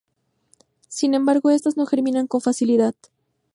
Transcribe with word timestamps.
Sin 0.87 1.13
embargo, 1.13 1.51
estas 1.51 1.77
no 1.77 1.85
germinan 1.85 2.25
con 2.25 2.41
facilidad. 2.41 2.95